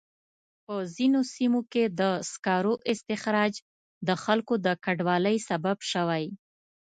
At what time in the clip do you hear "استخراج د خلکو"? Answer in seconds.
2.91-4.53